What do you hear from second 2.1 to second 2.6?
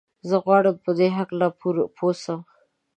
سم.